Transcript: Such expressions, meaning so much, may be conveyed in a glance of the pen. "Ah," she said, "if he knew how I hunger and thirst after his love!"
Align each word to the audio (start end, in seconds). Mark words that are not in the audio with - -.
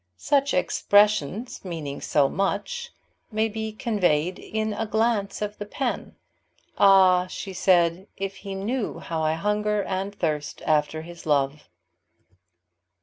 Such 0.17 0.55
expressions, 0.55 1.63
meaning 1.63 2.01
so 2.01 2.27
much, 2.27 2.91
may 3.31 3.47
be 3.47 3.71
conveyed 3.71 4.39
in 4.39 4.73
a 4.73 4.87
glance 4.87 5.43
of 5.43 5.59
the 5.59 5.65
pen. 5.67 6.15
"Ah," 6.75 7.27
she 7.27 7.53
said, 7.53 8.07
"if 8.17 8.37
he 8.37 8.55
knew 8.55 8.97
how 8.97 9.21
I 9.21 9.33
hunger 9.33 9.83
and 9.83 10.15
thirst 10.15 10.63
after 10.65 11.03
his 11.03 11.27
love!" 11.27 11.69